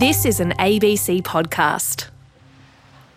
[0.00, 2.08] This is an ABC podcast.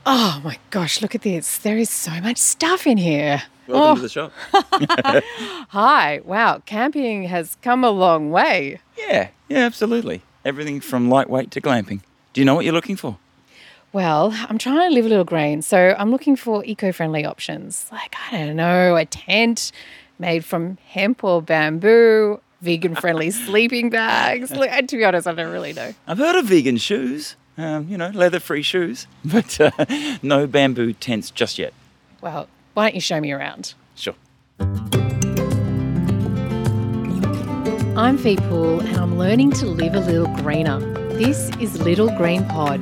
[0.05, 1.57] Oh my gosh, look at this.
[1.57, 3.43] There is so much stuff in here.
[3.67, 3.95] Welcome Oh.
[3.95, 4.33] to the shop.
[5.69, 6.19] Hi.
[6.25, 8.79] Wow, camping has come a long way.
[8.97, 10.21] Yeah, yeah, absolutely.
[10.43, 12.01] Everything from lightweight to glamping.
[12.33, 13.17] Do you know what you're looking for?
[13.93, 17.87] Well, I'm trying to live a little green, so I'm looking for eco friendly options.
[17.91, 19.71] Like, I don't know, a tent
[20.19, 24.49] made from hemp or bamboo, vegan friendly sleeping bags.
[24.51, 25.93] Look, to be honest, I don't really know.
[26.07, 29.71] I've heard of vegan shoes, um, you know, leather free shoes, but uh,
[30.23, 31.73] no bamboo tents just yet.
[32.21, 33.73] Well, why don't you show me around?
[33.95, 34.15] Sure.
[37.95, 40.79] I'm Fee Poole, and I'm learning to live a little greener.
[41.13, 42.81] This is Little Green Pod.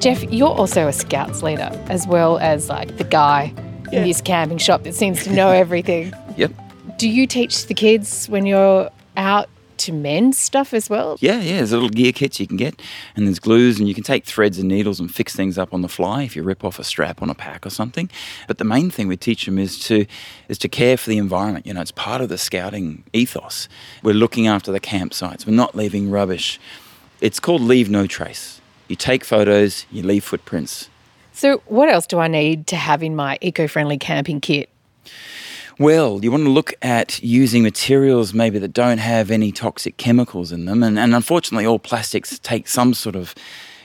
[0.00, 3.54] Jeff, you're also a scouts leader, as well as like the guy
[3.92, 4.00] Yeah.
[4.00, 6.12] in this camping shop that seems to know everything.
[6.38, 6.50] Yep.
[7.02, 9.48] Do you teach the kids when you're out
[9.78, 11.16] to mend stuff as well?
[11.18, 12.80] Yeah, yeah, there's little gear kits you can get,
[13.16, 15.82] and there's glues, and you can take threads and needles and fix things up on
[15.82, 18.08] the fly if you rip off a strap on a pack or something.
[18.46, 20.06] But the main thing we teach them is to
[20.48, 21.66] is to care for the environment.
[21.66, 23.68] You know, it's part of the scouting ethos.
[24.04, 25.44] We're looking after the campsites.
[25.44, 26.60] We're not leaving rubbish.
[27.20, 28.60] It's called leave no trace.
[28.86, 30.88] You take photos, you leave footprints.
[31.32, 34.68] So, what else do I need to have in my eco friendly camping kit?
[35.78, 40.52] Well, you want to look at using materials maybe that don't have any toxic chemicals
[40.52, 40.82] in them.
[40.82, 43.34] And, and unfortunately, all plastics take some sort of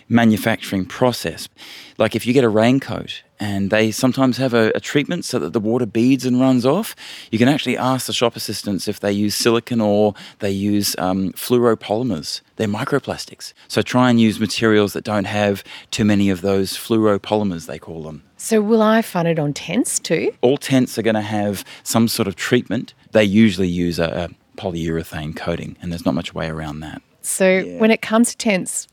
[0.09, 1.49] manufacturing process.
[1.97, 5.53] Like if you get a raincoat and they sometimes have a, a treatment so that
[5.53, 6.95] the water beads and runs off,
[7.31, 11.31] you can actually ask the shop assistants if they use silicon or they use um,
[11.33, 12.41] fluoropolymers.
[12.55, 13.53] They're microplastics.
[13.67, 18.03] So try and use materials that don't have too many of those fluoropolymers, they call
[18.03, 20.31] them So, will I find it on tents too?
[20.41, 22.93] all tents are going to have some sort of treatment.
[23.11, 27.01] They usually use a, a polyurethane coating, and there's not much way around that.
[27.21, 28.87] So, when it comes to tents,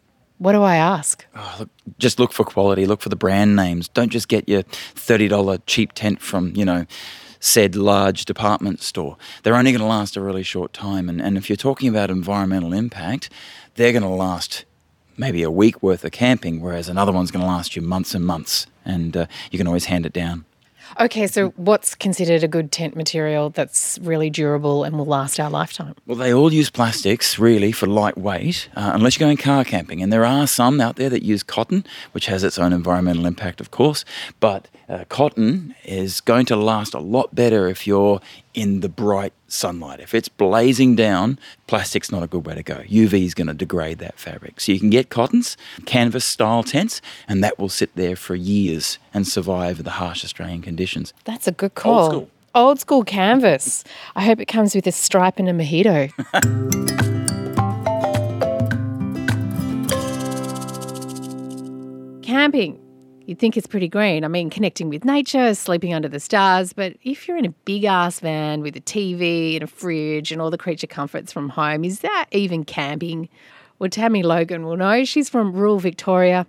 [0.44, 1.24] what do I ask?
[1.34, 2.84] Oh, look, just look for quality.
[2.84, 3.88] Look for the brand names.
[3.88, 6.84] Don't just get your thirty dollar cheap tent from you know
[7.40, 9.16] said large department store.
[9.42, 12.10] They're only going to last a really short time, and, and if you're talking about
[12.10, 13.30] environmental impact,
[13.76, 14.66] they're going to last
[15.16, 18.26] maybe a week worth of camping, whereas another one's going to last you months and
[18.26, 20.44] months, and uh, you can always hand it down.
[21.00, 25.50] Okay, so what's considered a good tent material that's really durable and will last our
[25.50, 25.94] lifetime?
[26.06, 30.02] Well, they all use plastics really for lightweight, uh, unless you're going car camping.
[30.02, 33.60] And there are some out there that use cotton, which has its own environmental impact,
[33.60, 34.04] of course.
[34.38, 38.20] But uh, cotton is going to last a lot better if you're
[38.54, 40.00] in the bright sunlight.
[40.00, 42.76] If it's blazing down, plastic's not a good way to go.
[42.76, 44.60] UV is going to degrade that fabric.
[44.60, 48.98] So you can get cottons, canvas style tents, and that will sit there for years
[49.12, 51.12] and survive the harsh Australian conditions.
[51.24, 52.10] That's a good call.
[52.10, 52.30] school.
[52.54, 53.82] Old school canvas.
[54.14, 56.12] I hope it comes with a stripe and a mojito.
[62.22, 62.83] Camping.
[63.26, 64.22] You'd think it's pretty green.
[64.22, 66.74] I mean, connecting with nature, sleeping under the stars.
[66.74, 70.42] But if you're in a big ass van with a TV and a fridge and
[70.42, 73.30] all the creature comforts from home, is that even camping?
[73.78, 75.04] Well, Tammy Logan will know.
[75.04, 76.46] She's from rural Victoria.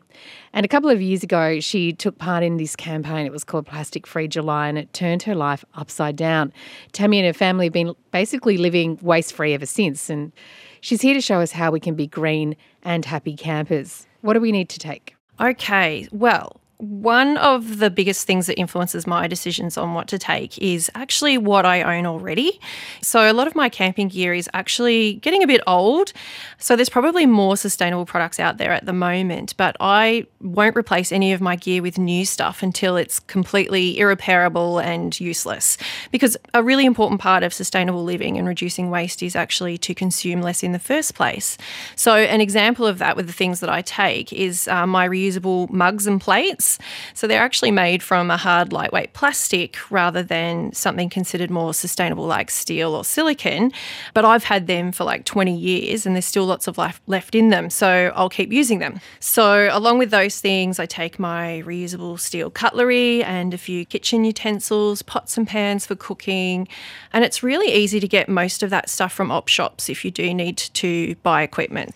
[0.53, 3.25] And a couple of years ago, she took part in this campaign.
[3.25, 6.53] It was called Plastic Free July, and it turned her life upside down.
[6.91, 10.09] Tammy and her family have been basically living waste free ever since.
[10.09, 10.33] And
[10.81, 14.07] she's here to show us how we can be green and happy campers.
[14.21, 15.15] What do we need to take?
[15.39, 20.57] Okay, well, one of the biggest things that influences my decisions on what to take
[20.57, 22.59] is actually what I own already.
[23.01, 26.11] So, a lot of my camping gear is actually getting a bit old.
[26.57, 31.11] So, there's probably more sustainable products out there at the moment, but I won't replace
[31.11, 35.77] any of my gear with new stuff until it's completely irreparable and useless.
[36.11, 40.41] Because a really important part of sustainable living and reducing waste is actually to consume
[40.41, 41.57] less in the first place.
[41.95, 45.69] So, an example of that with the things that I take is uh, my reusable
[45.69, 46.64] mugs and plates.
[47.13, 52.25] So, they're actually made from a hard, lightweight plastic rather than something considered more sustainable
[52.25, 53.71] like steel or silicon.
[54.13, 57.35] But I've had them for like 20 years and there's still lots of life left
[57.35, 57.69] in them.
[57.69, 58.99] So, I'll keep using them.
[59.19, 64.25] So, along with those things, I take my reusable steel cutlery and a few kitchen
[64.25, 66.67] utensils, pots and pans for cooking.
[67.13, 70.11] And it's really easy to get most of that stuff from op shops if you
[70.11, 71.93] do need to buy equipment.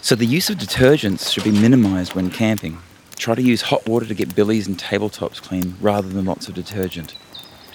[0.00, 2.78] So the use of detergents should be minimised when camping.
[3.22, 6.54] Try to use hot water to get billies and tabletops clean rather than lots of
[6.54, 7.14] detergent.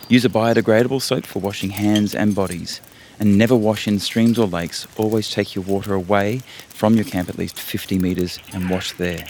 [0.10, 2.82] Use a biodegradable soap for washing hands and bodies.
[3.18, 4.86] And never wash in streams or lakes.
[4.98, 9.26] Always take your water away from your camp at least 50 metres and wash there.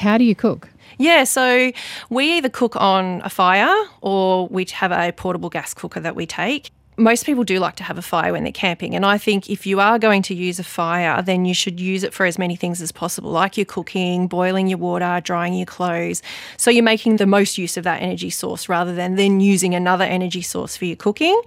[0.00, 0.68] How do you cook?
[0.98, 1.70] Yeah, so
[2.08, 6.26] we either cook on a fire or we have a portable gas cooker that we
[6.26, 6.72] take.
[7.00, 8.94] Most people do like to have a fire when they're camping.
[8.94, 12.04] And I think if you are going to use a fire, then you should use
[12.04, 15.66] it for as many things as possible, like your cooking, boiling your water, drying your
[15.66, 16.22] clothes.
[16.56, 20.04] So you're making the most use of that energy source rather than then using another
[20.04, 21.40] energy source for your cooking.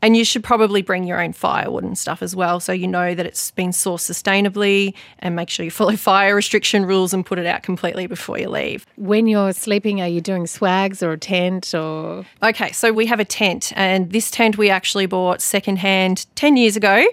[0.00, 2.60] And you should probably bring your own firewood and stuff as well.
[2.60, 6.84] So you know that it's been sourced sustainably and make sure you follow fire restriction
[6.84, 8.84] rules and put it out completely before you leave.
[8.96, 12.26] When you're sleeping, are you doing swags or a tent or?
[12.42, 16.76] Okay, so we have a tent, and this tent we actually bought secondhand 10 years
[16.76, 17.04] ago,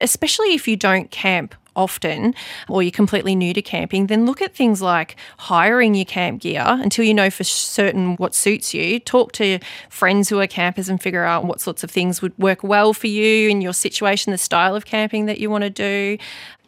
[0.00, 2.34] especially if you don't camp often
[2.68, 6.64] or you're completely new to camping, then look at things like hiring your camp gear
[6.66, 8.98] until you know for certain what suits you.
[9.00, 9.58] Talk to
[9.88, 13.06] friends who are campers and figure out what sorts of things would work well for
[13.06, 16.18] you in your situation, the style of camping that you want to do.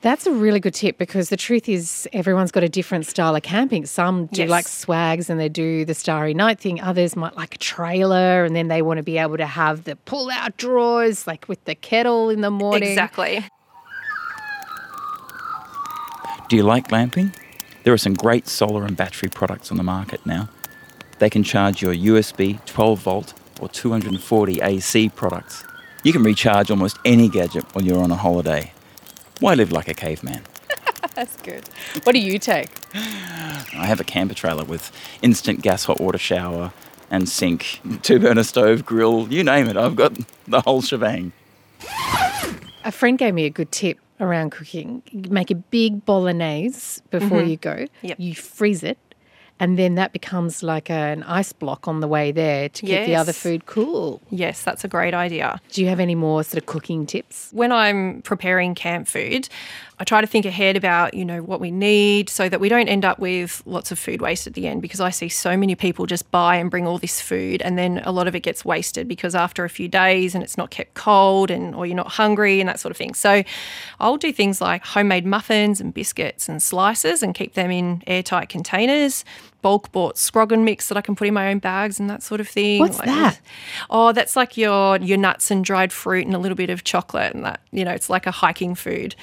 [0.03, 3.43] That's a really good tip because the truth is everyone's got a different style of
[3.43, 3.85] camping.
[3.85, 4.49] Some do Yes.
[4.49, 6.81] like swags and they do the starry night thing.
[6.81, 9.97] Others might like a trailer and then they want to be able to have the
[9.97, 12.89] pull out drawers like with the kettle in the morning.
[12.89, 13.45] Exactly.
[16.51, 17.33] Do you like glamping?
[17.85, 20.49] There are some great solar and battery products on the market now.
[21.21, 25.63] They can charge your USB 12 volt or 240 AC products.
[26.03, 28.73] You can recharge almost any gadget while you're on a holiday.
[29.39, 30.43] Why live like a caveman?
[31.15, 31.69] That's good.
[32.03, 32.69] What do you take?
[32.95, 34.91] I have a camper trailer with
[35.23, 36.73] instant gas hot water shower
[37.13, 39.77] and sink, two burner stove, grill, you name it.
[39.77, 40.19] I've got
[40.49, 41.31] the whole shebang.
[42.85, 45.03] A friend gave me a good tip around cooking.
[45.13, 47.51] Make a big bolognese before mm-hmm.
[47.51, 47.87] you go.
[48.03, 48.21] Yep.
[48.21, 48.99] You freeze it,
[49.61, 53.15] and then that becomes like an ice block on the way there to keep the
[53.15, 54.21] other food cool.
[54.31, 55.61] Yes, that's a great idea.
[55.71, 57.51] Do you have any more sort of cooking tips?
[57.53, 59.49] when I'm preparing camp food,
[60.01, 62.89] I try to think ahead about, you know, what we need so that we don't
[62.89, 65.75] end up with lots of food waste at the end because I see so many
[65.75, 68.65] people just buy and bring all this food and then a lot of it gets
[68.65, 72.09] wasted because after a few days and it's not kept cold and or you're not
[72.13, 73.13] hungry and that sort of thing.
[73.13, 73.45] So
[74.01, 78.49] I'll do things like homemade muffins and biscuits and slices and keep them in airtight
[78.49, 79.23] containers.
[79.61, 82.41] Bulk bought scroggin mix that I can put in my own bags and that sort
[82.41, 82.81] of thing.
[82.81, 83.41] What's Like- that?
[83.91, 87.35] Oh, that's like your your nuts and dried fruit and a little bit of chocolate
[87.35, 87.61] and that.
[87.71, 89.15] You know, it's like a hiking food.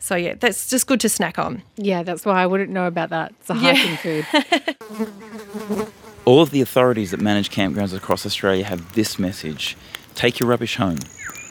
[0.00, 1.62] So yeah, that's just good to snack on.
[1.76, 3.32] Yeah, that's why I wouldn't know about that.
[3.40, 3.74] It's a Yeah.
[3.74, 5.86] hiking food.
[6.24, 9.76] All of the authorities that manage campgrounds across Australia have this message
[10.14, 10.98] take your rubbish home.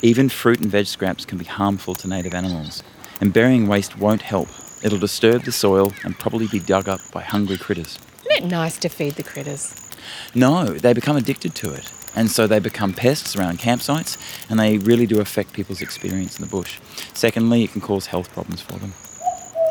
[0.01, 2.84] Even fruit and veg scraps can be harmful to native animals,
[3.22, 4.48] and burying waste won't help.
[4.84, 8.00] It'll disturb the soil and probably be dug up by hungry critters.
[8.30, 9.74] Isn't it nice to feed the critters?
[10.34, 14.18] No, they become addicted to it, and so they become pests around campsites,
[14.50, 16.80] and they really do affect people's experience in the bush.
[17.14, 18.94] Secondly, it can cause health problems for them.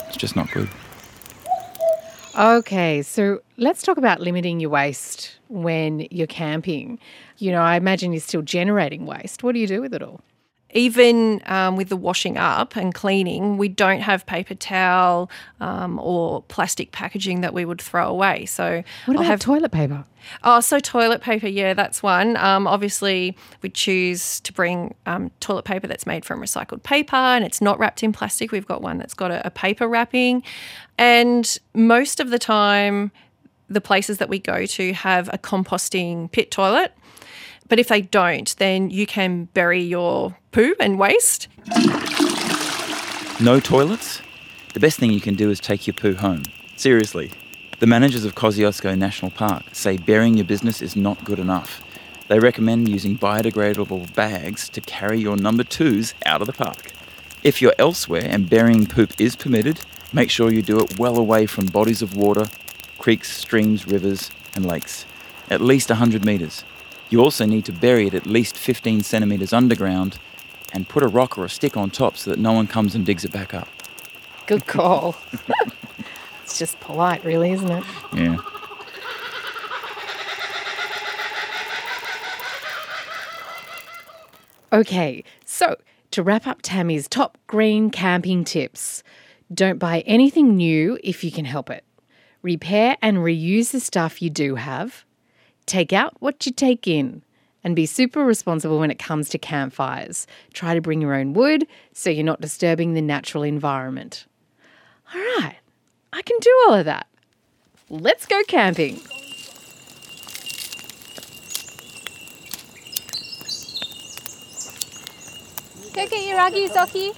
[0.08, 0.69] It's just not good.
[2.38, 7.00] Okay, so let's talk about limiting your waste when you're camping.
[7.38, 9.43] You know, I imagine you're still generating waste.
[9.43, 10.20] What do you do with it all?
[10.75, 15.31] Even um, with the washing up and cleaning, we don't have paper towel
[15.61, 18.44] um, or plastic packaging that we would throw away.
[18.44, 20.05] So What about have toilet paper?
[20.44, 22.37] Oh, so toilet paper, yeah, that's one.
[22.37, 27.44] Um, obviously, we choose to bring um, toilet paper that's made from recycled paper and
[27.44, 28.53] it's not wrapped in plastic.
[28.53, 30.43] We've got one that's got a, a paper wrapping.
[30.99, 33.11] And most of the time,
[33.69, 36.93] the places that we go to have a composting pit toilet.
[37.69, 41.49] But if they don't, then you can bury your poo and waste.
[43.41, 44.22] No toilets?
[44.75, 46.44] The best thing you can do is take your poo home.
[46.77, 47.32] Seriously.
[47.81, 51.82] The managers of Kosciuszko National Park say burying your business is not good enough.
[52.29, 56.93] They recommend using biodegradable bags to carry your number twos out of the park.
[57.43, 59.81] If you're elsewhere and burying poop is permitted,
[60.13, 62.46] make sure you do it well away from bodies of water,
[62.98, 65.06] creeks, streams, rivers, and lakes.
[65.48, 66.65] At least 100 metres.
[67.10, 70.19] You also need to bury it at least 15 centimetres underground
[70.72, 73.06] and put a rock or a stick on top so that no one comes and
[73.06, 73.69] digs it back up.
[74.46, 75.17] Good call.
[76.43, 77.84] it's just polite, really, isn't it?
[78.15, 78.36] Yeah.
[84.70, 85.77] Okay, so
[86.10, 89.03] to wrap up Tammy's top green camping tips
[89.53, 91.84] don't buy anything new if you can help it.
[92.43, 95.06] Repair and reuse the stuff you do have.
[95.69, 97.20] Take out what you take in.
[97.63, 100.27] And be super responsible when it comes to campfires.
[100.55, 104.25] Try to bring your own wood so you're not disturbing the natural environment.
[105.15, 105.56] All right,
[106.10, 107.06] I can do all of that.
[107.91, 108.94] Let's go camping.
[115.93, 117.13] Go get your Uggies, Oki.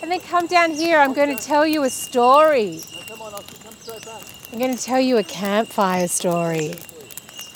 [0.00, 1.00] And then come down here.
[1.00, 2.82] I'm going to tell you a story.
[4.52, 6.74] I'm going to tell you a campfire story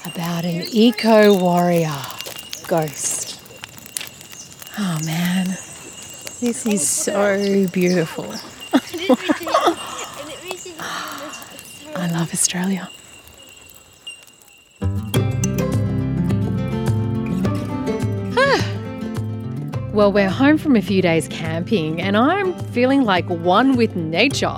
[0.05, 1.95] about an eco warrior
[2.67, 3.41] ghost.
[4.79, 5.47] Oh man,
[6.41, 8.25] this is so beautiful.
[11.95, 12.89] I love Australia.
[19.93, 24.57] Well, we're home from a few days camping and I'm feeling like one with nature.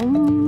[0.00, 0.43] Um,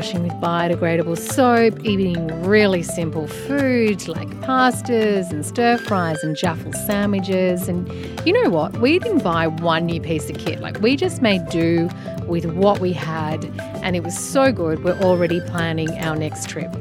[0.00, 6.72] washing with biodegradable soap, eating really simple foods like pastas and stir fries and jaffle
[6.72, 7.68] sandwiches.
[7.68, 7.86] And
[8.26, 8.78] you know what?
[8.78, 10.60] We didn't buy one new piece of kit.
[10.60, 11.90] Like, we just made do
[12.26, 13.44] with what we had,
[13.82, 14.82] and it was so good.
[14.82, 16.74] We're already planning our next trip.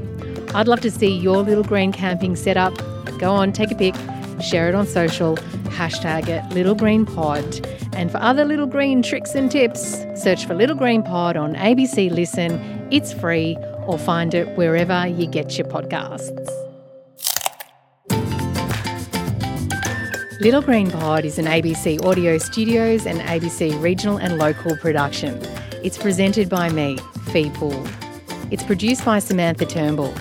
[0.56, 2.74] I'd love to see your little green camping setup.
[3.20, 3.96] Go on, take a pic,
[4.42, 5.36] share it on social,
[5.66, 7.68] hashtag it Little Green Pod.
[7.92, 12.10] And for other little green tricks and tips, search for Little Green Pod on ABC
[12.10, 12.79] Listen.
[12.92, 13.56] It's free,
[13.86, 16.30] or find it wherever you get your podcasts.
[20.42, 25.40] Little Green Pod is an ABC Audio Studios and ABC regional and local production.
[25.84, 26.98] It's presented by me,
[27.32, 27.86] Fee Poole.
[28.50, 30.16] It's produced by Samantha Turnbull.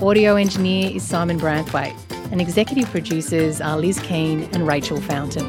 [0.00, 1.96] Audio engineer is Simon Branthwaite,
[2.32, 5.44] and executive producers are Liz Keane and Rachel Fountain.